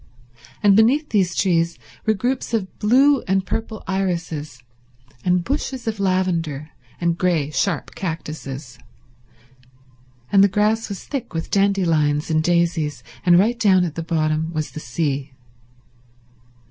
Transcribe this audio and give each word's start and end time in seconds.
And 0.63 0.75
beneath 0.75 1.09
these 1.09 1.35
trees 1.35 1.77
were 2.07 2.15
groups 2.15 2.55
of 2.55 2.79
blue 2.79 3.21
and 3.27 3.45
purple 3.45 3.83
irises, 3.85 4.57
and 5.23 5.43
bushes 5.43 5.85
of 5.85 5.99
lavender, 5.99 6.71
and 6.99 7.19
grey, 7.19 7.51
sharp 7.51 7.93
cactuses, 7.93 8.79
and 10.31 10.43
the 10.43 10.47
grass 10.47 10.89
was 10.89 11.03
thick 11.03 11.35
with 11.35 11.51
dandelions 11.51 12.31
and 12.31 12.41
daisies, 12.43 13.03
and 13.23 13.37
right 13.37 13.59
down 13.59 13.83
at 13.85 13.93
the 13.93 14.01
bottom 14.01 14.51
was 14.51 14.71
the 14.71 14.79
sea. 14.79 15.33